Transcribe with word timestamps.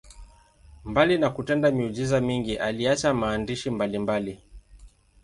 Mbali 0.85 1.17
na 1.17 1.29
kutenda 1.29 1.71
miujiza 1.71 2.21
mingi, 2.21 2.57
aliacha 2.57 3.13
maandishi 3.13 3.69
mbalimbali. 3.69 4.39